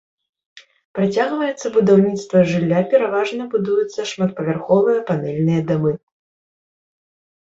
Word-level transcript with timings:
Працягваецца 0.99 1.67
будаўніцтва 1.75 2.39
жылля, 2.51 2.79
пераважна 2.93 3.41
будуюцца 3.51 4.01
шматпавярховыя 4.13 5.05
панэльныя 5.11 5.61
дамы. 5.69 5.93